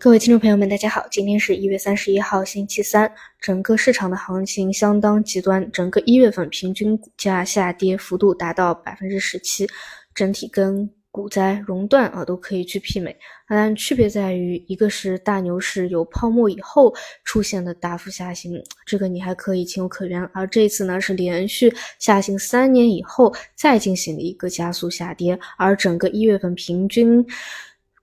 [0.00, 9.68] 各位听众朋友们，大家好，今天是一月三十一号，星期三，整个市场的行情相当极端，整个一月份平均股价下跌幅度达到百分之十七，
[10.14, 13.14] 整体跟股灾熔断啊都可以去媲美，
[13.46, 18.54] 但区别在于，一个是大牛市有泡沫以后出现的大幅下行，
[18.86, 27.22] 这个你还可以情有可原，而这次呢是连续下行三年以后再进行的一个加速下跌，而整个一月份平均。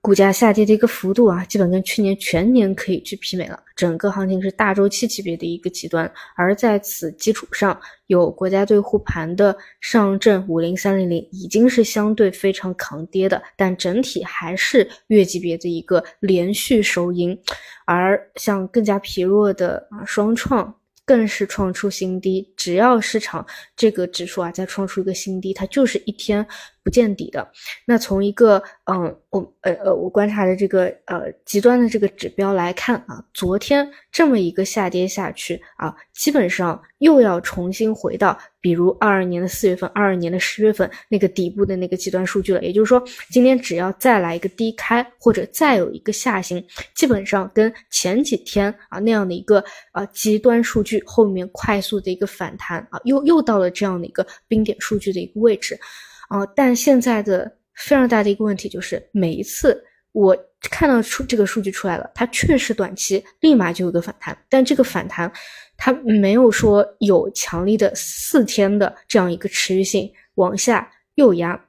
[0.07, 3.61] 股价下跌的一个幅度啊，基本跟去年全年可以去媲美了。
[3.75, 17.37] 整个行情是大周期级别的一个极端，而在此基础上，有国家队护盘的上证五零三零零已经是相对非常抗跌的，但整体还是月级别的一个连续收阴。
[17.85, 20.73] 而像更加疲弱的啊双创。
[21.05, 23.45] 更是创出新低，只要市场
[23.77, 26.45] 这个指数啊再创出一个新低，它就是一天
[26.87, 27.45] 不见底的。
[27.85, 38.39] 那从一个嗯，我呃呃，我观察的这个呃极端的这个指标来看啊，昨天这么一个下跌下去啊，基本上又要重新回到。
[38.59, 42.61] 比如二二年的四月份，二二年的十月份那个底部的那个极端数据了。
[42.61, 55.79] 也就是说，今天只要再来一个低开，或者再有一个下行，基本上跟前几天啊那样的一个啊极端数据后面快速的一个反弹啊，又又到了这样的一个冰点数据的一个位置
[56.27, 56.45] 啊。
[56.55, 60.37] 但现在的非常大的一个问题就是，每一次我
[60.69, 65.31] 看到出这个数据出来了，它确实短期立马就有个反弹，但这个反弹。
[65.79, 71.65] 它没有说有强力的四天的这样一个持续性往下又压，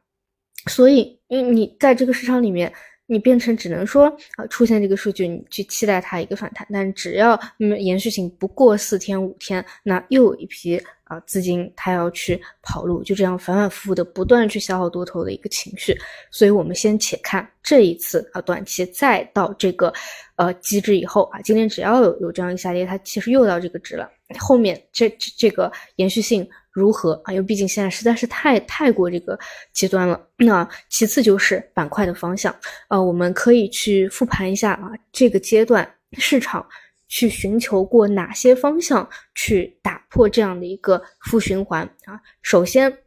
[0.66, 2.72] 所以你你在这个市场里面，
[3.08, 4.06] 你变成只能说
[4.36, 10.80] 啊出现这个数据，你去期待它一个反弹，但只要嗯延续性不过四天五天，那又有一批。
[11.08, 15.96] 啊，资金它要去跑路，就这样反反复复的不断去消耗多头的一个情绪，
[16.30, 19.90] 所以我们先且看这一次啊，短期再到这个
[20.36, 24.06] 呃机制以后啊，今天只要有有这样一个下跌，它其实又到这个值了，
[24.38, 26.46] 后面这这这个延续性
[26.78, 27.32] 如何啊？
[27.32, 29.38] 因为毕竟现在实在是太太过这个
[29.72, 30.28] 极端了。
[30.36, 32.54] 那其次就是板块的方向，
[32.88, 36.66] 呃，我们可以去复盘一下啊，这个阶段市场。
[37.10, 42.20] 去寻求过哪些方向去打破这样的一个负循环啊？
[42.42, 42.98] 首先，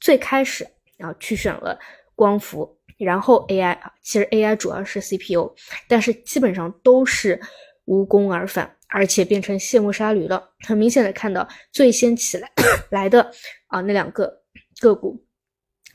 [0.00, 0.66] 最开始
[0.98, 1.78] 啊去选了
[2.14, 5.54] 光伏，然后 AI 啊，其实 AI 主要是 CPU，
[5.86, 7.38] 但是基本上都是
[7.84, 10.50] 无功而返，而且变成卸磨杀驴了。
[10.66, 12.50] 很明显的看到最先起来
[12.90, 13.30] 来的
[13.66, 14.42] 啊那两个
[14.80, 15.22] 个股。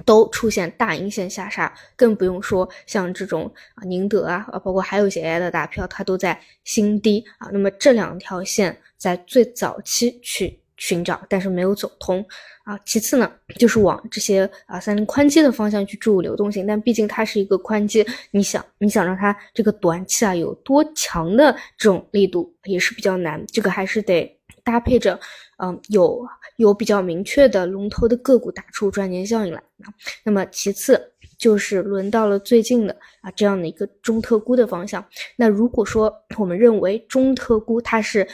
[0.03, 7.49] 都出现大阴线下杀，更不用说像这种啊宁德啊啊，包括还有一些 AI 的大票，它都在新低啊。
[7.51, 12.25] 那么这两条线在最早期去寻找，但是没有走通
[12.63, 12.75] 啊。
[12.83, 24.35] 其次呢，就是往这些啊三菱宽基的方向去注入流动性，但毕竟它是一个宽基，你想你想让它这个短期啊有多强的这种力度也是比较难，这个还是得。
[24.63, 25.19] 搭配着，
[25.57, 26.23] 嗯，有
[26.57, 29.89] 有比较明确的龙头的个股打出赚钱效应来啊。
[30.23, 31.01] 那么其次
[31.35, 35.03] 就是轮到了最近的啊这样的一个中特估的方向。
[35.35, 38.27] 那如果说我们认为中特估它是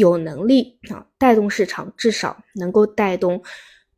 [0.00, 3.40] 有能力啊带动市场，至少能够带动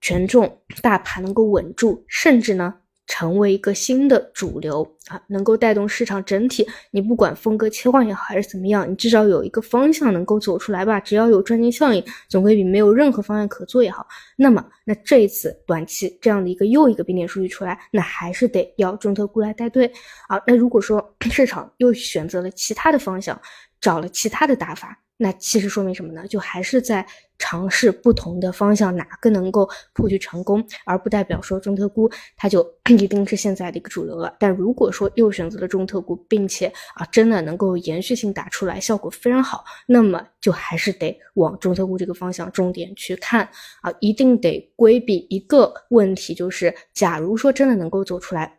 [0.00, 2.74] 权重大盘能够稳住，甚至呢。
[3.08, 6.66] 成为一个新的主流啊，能够带动市场整体。
[6.92, 10.98] 你不管风格切换也好，还是怎么样，你至少有一个方向能够走出来吧。
[11.00, 14.06] 只要有赚钱效应，总归比没有任何方案可做也好。
[14.36, 19.92] 那么，那这一次短期这样的一个又一个冰点数据出来，那还是得要中特估来带队
[20.28, 20.40] 啊。
[20.46, 23.38] 那如果说市场又选择了其他的方向，
[23.80, 24.96] 找了其他的打法。
[25.22, 26.26] 那其实说明什么呢？
[26.26, 27.06] 就还是在
[27.38, 34.34] 尝试不同的方向，哪个能够破局成功，而不代表说中特估它就 一定是现在的一个主流了。
[34.40, 36.66] 但如果说又选择了中特估，并且
[36.96, 43.48] 啊真的能够延续性打出来，效果非常好，那么就还是得往中特估这个方向重点去看
[43.82, 48.58] 啊，一定得规避一个问题，就是假如说真的能够走出来。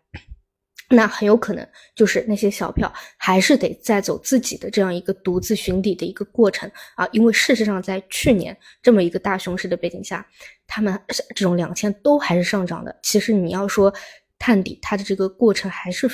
[0.94, 10.26] 那很有可能就是那些小票还是得再走自己的这样一个独自寻底的一个过程啊，因为事实上在去年这么一个大熊市的背景下，
[10.68, 10.98] 他们
[11.36, 12.96] 这种两千都还是上涨的。
[13.02, 13.94] 其实你要说。
[14.44, 16.06] 探底，它的这个过程还是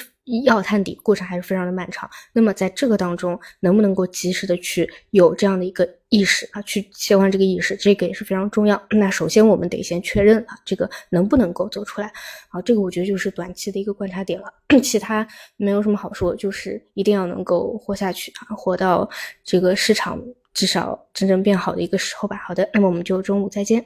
[0.43, 2.07] 要探底，过程还是非常的漫长。
[2.31, 8.79] 那么在这个当中，能不能够及时的去有这样的一个意识啊，去切换这个意识，这个也是非常重要。
[8.91, 12.13] 那首先我们得先确认啊，这个能不能够走出来
[12.49, 12.61] 啊？
[12.61, 14.53] 这个我觉得就是短期的一个观察点了，
[14.83, 15.27] 其他
[15.57, 19.09] 没有什么好说，就是一定要能够活下去啊，活到
[19.43, 20.21] 这个市场
[20.53, 22.37] 至少真正变好的一个时候吧。
[22.45, 23.83] 好的，那么我们就中午再见。